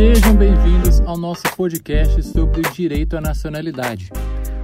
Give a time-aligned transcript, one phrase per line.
[0.00, 4.08] Sejam bem-vindos ao nosso podcast sobre o direito à nacionalidade.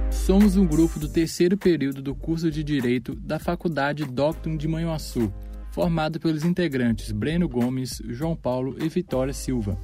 [0.09, 5.31] Somos um grupo do terceiro período do curso de Direito da Faculdade Docton de Manhuaçu,
[5.69, 9.79] formado pelos integrantes Breno Gomes, João Paulo e Vitória Silva.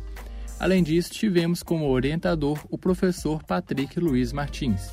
[0.59, 4.91] Além disso, tivemos como orientador o professor Patrick Luiz Martins.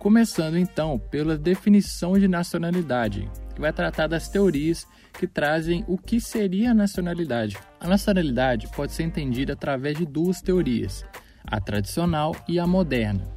[0.00, 6.18] Começando então pela definição de nacionalidade, que vai tratar das teorias que trazem o que
[6.18, 7.58] seria a nacionalidade.
[7.78, 11.04] A nacionalidade pode ser entendida através de duas teorias,
[11.44, 13.28] a tradicional e a moderna.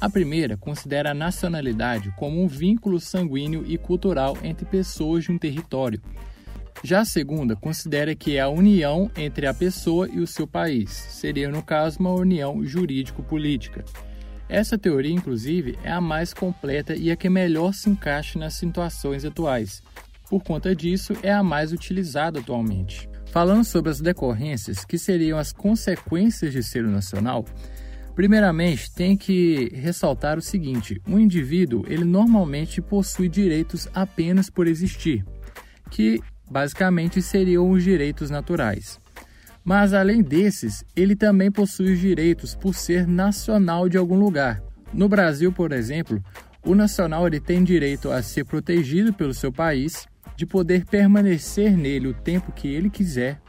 [0.00, 5.38] A primeira considera a nacionalidade como um vínculo sanguíneo e cultural entre pessoas de um
[5.38, 6.02] território.
[6.82, 10.90] Já a segunda considera que é a união entre a pessoa e o seu país,
[10.90, 13.84] seria no caso uma união jurídico-política.
[14.52, 19.24] Essa teoria, inclusive, é a mais completa e a que melhor se encaixa nas situações
[19.24, 19.82] atuais.
[20.28, 23.08] Por conta disso, é a mais utilizada atualmente.
[23.30, 27.46] Falando sobre as decorrências, que seriam as consequências de ser nacional,
[28.14, 35.24] primeiramente tem que ressaltar o seguinte: um indivíduo ele normalmente possui direitos apenas por existir,
[35.90, 39.00] que basicamente seriam os direitos naturais.
[39.64, 44.62] Mas além desses, ele também possui os direitos por ser nacional de algum lugar.
[44.92, 46.22] No Brasil, por exemplo,
[46.64, 52.08] o nacional ele tem direito a ser protegido pelo seu país, de poder permanecer nele
[52.08, 53.40] o tempo que ele quiser,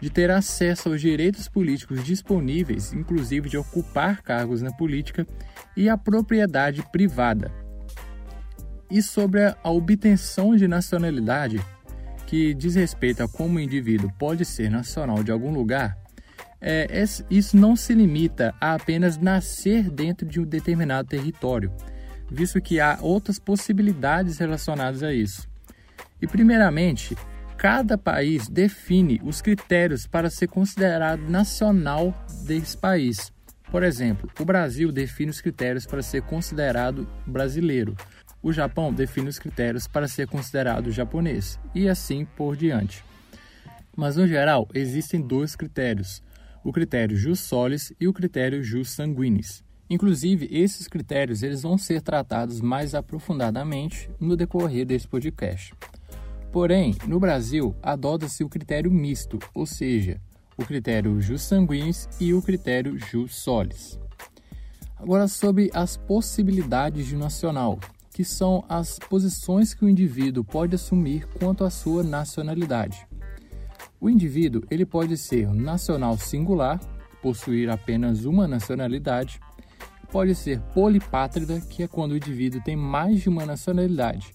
[0.00, 5.26] de ter acesso aos direitos políticos disponíveis, inclusive de ocupar cargos na política,
[5.76, 7.50] e a propriedade privada.
[8.90, 11.60] E sobre a obtenção de nacionalidade,
[12.26, 15.98] que diz respeito a como o indivíduo pode ser nacional de algum lugar,
[16.60, 16.88] é,
[17.30, 21.70] isso não se limita a apenas nascer dentro de um determinado território,
[22.30, 25.46] visto que há outras possibilidades relacionadas a isso.
[26.22, 27.14] E, primeiramente,
[27.58, 32.14] cada país define os critérios para ser considerado nacional
[32.44, 33.30] desse país.
[33.70, 37.94] Por exemplo, o Brasil define os critérios para ser considerado brasileiro,
[38.44, 43.02] o Japão define os critérios para ser considerado japonês e assim por diante.
[43.96, 46.22] Mas no geral, existem dois critérios:
[46.62, 49.64] o critério jus solis e o critério jus sanguinis.
[49.88, 55.72] Inclusive, esses critérios eles vão ser tratados mais aprofundadamente no decorrer desse podcast.
[56.52, 60.20] Porém, no Brasil, adota-se o critério misto, ou seja,
[60.56, 63.98] o critério jus sanguinis e o critério jus solis.
[64.96, 67.78] Agora, sobre as possibilidades de nacional,
[68.14, 73.04] que são as posições que o indivíduo pode assumir quanto à sua nacionalidade.
[74.00, 76.78] O indivíduo ele pode ser nacional singular,
[77.20, 79.40] possuir apenas uma nacionalidade,
[80.12, 84.32] pode ser polipátrida, que é quando o indivíduo tem mais de uma nacionalidade.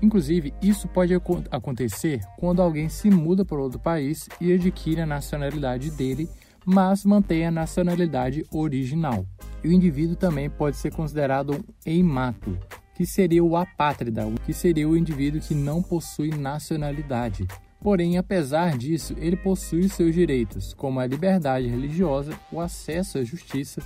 [0.00, 1.12] Inclusive, isso pode
[1.50, 6.26] acontecer quando alguém se muda para outro país e adquire a nacionalidade dele,
[6.64, 9.26] mas mantém a nacionalidade original.
[9.62, 12.58] E o indivíduo também pode ser considerado um eimato,
[12.94, 17.46] que seria o apátrida, que seria o indivíduo que não possui nacionalidade.
[17.80, 23.82] Porém, apesar disso, ele possui seus direitos, como a liberdade religiosa, o acesso à justiça,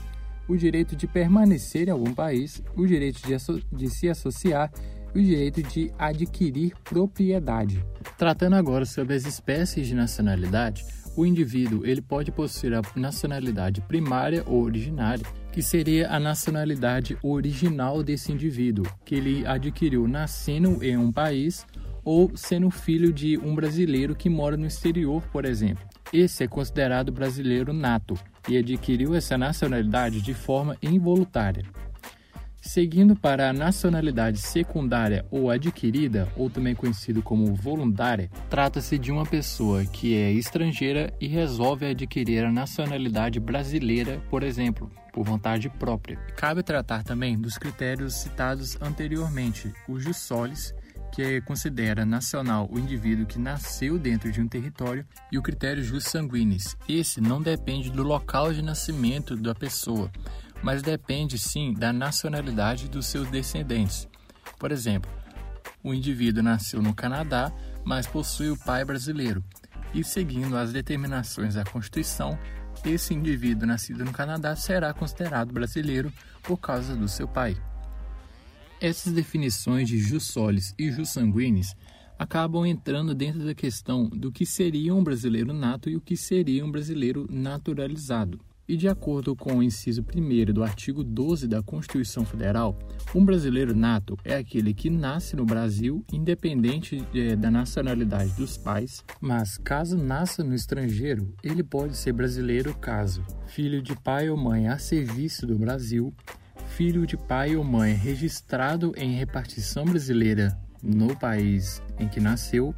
[0.46, 3.36] o direito de permanecer em algum país, o direito de,
[3.72, 4.70] de se associar
[5.14, 7.84] o direito de adquirir propriedade.
[8.16, 10.84] Tratando agora sobre as espécies de nacionalidade,
[11.16, 18.02] o indivíduo ele pode possuir a nacionalidade primária ou originária, que seria a nacionalidade original
[18.04, 21.66] desse indivíduo, que ele adquiriu nascendo em um país
[22.04, 25.84] ou sendo filho de um brasileiro que mora no exterior, por exemplo.
[26.12, 28.14] Esse é considerado brasileiro nato
[28.48, 31.64] e adquiriu essa nacionalidade de forma involuntária.
[32.68, 39.24] Seguindo para a nacionalidade secundária ou adquirida, ou também conhecido como voluntária, trata-se de uma
[39.24, 46.18] pessoa que é estrangeira e resolve adquirir a nacionalidade brasileira, por exemplo, por vontade própria.
[46.36, 50.74] Cabe tratar também dos critérios citados anteriormente, o jus solis,
[51.10, 56.04] que considera nacional o indivíduo que nasceu dentro de um território, e o critério jus
[56.04, 56.76] sanguinis.
[56.86, 60.10] Esse não depende do local de nascimento da pessoa,
[60.62, 64.08] mas depende sim da nacionalidade dos seus descendentes.
[64.58, 65.10] Por exemplo,
[65.82, 67.52] o indivíduo nasceu no Canadá,
[67.84, 69.42] mas possui o pai brasileiro,
[69.94, 72.38] e seguindo as determinações da Constituição,
[72.84, 76.12] esse indivíduo nascido no Canadá será considerado brasileiro
[76.42, 77.56] por causa do seu pai.
[78.80, 81.74] Essas definições de jus solis e jus sanguinis
[82.18, 86.64] acabam entrando dentro da questão do que seria um brasileiro nato e o que seria
[86.64, 88.40] um brasileiro naturalizado.
[88.68, 92.78] E de acordo com o inciso 1 do artigo 12 da Constituição Federal,
[93.14, 99.02] um brasileiro nato é aquele que nasce no Brasil, independente é, da nacionalidade dos pais,
[99.22, 104.68] mas caso nasça no estrangeiro, ele pode ser brasileiro caso filho de pai ou mãe
[104.68, 106.12] a serviço do Brasil,
[106.66, 112.74] filho de pai ou mãe registrado em repartição brasileira no país em que nasceu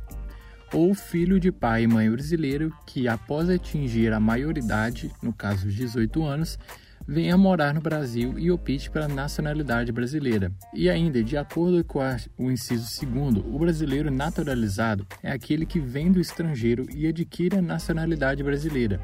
[0.72, 5.74] ou filho de pai e mãe brasileiro que, após atingir a maioridade, no caso os
[5.74, 6.58] 18 anos,
[7.06, 10.52] venha morar no Brasil e opte pela nacionalidade brasileira.
[10.72, 12.00] E ainda, de acordo com
[12.38, 17.62] o inciso segundo, o brasileiro naturalizado é aquele que vem do estrangeiro e adquire a
[17.62, 19.00] nacionalidade brasileira.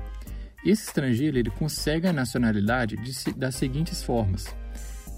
[0.64, 4.54] Esse estrangeiro ele consegue a nacionalidade de, das seguintes formas: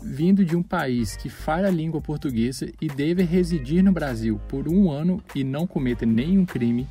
[0.02, 4.68] vindo de um país que fala a língua portuguesa e deve residir no Brasil por
[4.68, 6.86] um ano e não cometa nenhum crime,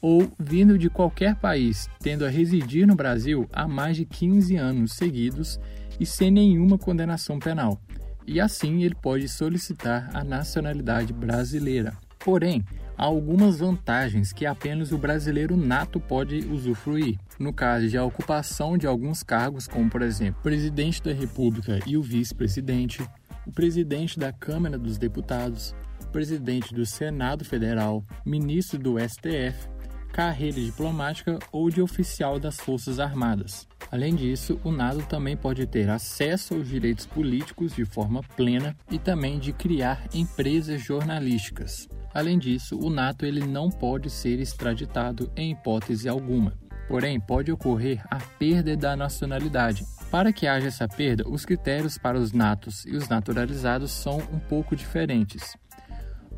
[0.00, 4.92] ou vindo de qualquer país tendo a residir no Brasil há mais de 15 anos
[4.94, 5.60] seguidos
[5.98, 7.80] e sem nenhuma condenação penal.
[8.26, 11.92] E assim ele pode solicitar a nacionalidade brasileira.
[12.18, 12.64] Porém,
[13.00, 17.18] há algumas vantagens que apenas o brasileiro nato pode usufruir.
[17.38, 21.96] No caso de a ocupação de alguns cargos, como por exemplo, presidente da República e
[21.96, 23.02] o vice-presidente,
[23.46, 25.74] o presidente da Câmara dos Deputados,
[26.12, 29.66] presidente do Senado Federal, ministro do STF,
[30.12, 33.66] carreira diplomática ou de oficial das Forças Armadas.
[33.90, 38.98] Além disso, o NATO também pode ter acesso aos direitos políticos de forma plena e
[38.98, 41.88] também de criar empresas jornalísticas.
[42.12, 46.52] Além disso, o NATO ele não pode ser extraditado em hipótese alguma.
[46.88, 49.84] Porém, pode ocorrer a perda da nacionalidade.
[50.10, 54.40] Para que haja essa perda, os critérios para os natos e os naturalizados são um
[54.40, 55.56] pouco diferentes.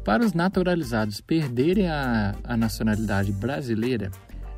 [0.05, 4.11] Para os naturalizados perderem a, a nacionalidade brasileira,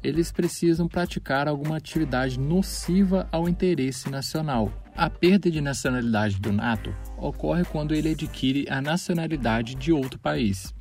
[0.02, 4.72] eles precisam praticar alguma atividade nociva ao interesse nacional.
[4.96, 10.74] A perda de nacionalidade do nato ocorre quando ele adquire a nacionalidade de outro país.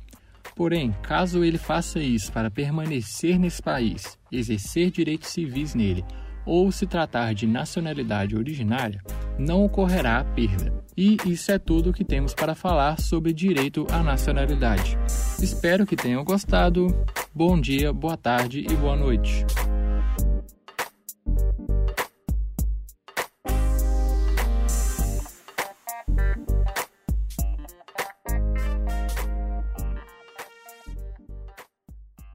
[0.56, 6.04] Porém, caso ele faça isso para permanecer nesse país, exercer direitos civis nele
[6.46, 9.00] ou se tratar de nacionalidade originária,
[9.38, 10.72] não ocorrerá a perda.
[10.96, 14.96] E isso é tudo o que temos para falar sobre direito à nacionalidade.
[15.40, 16.86] Espero que tenham gostado.
[17.34, 19.44] Bom dia, boa tarde e boa noite.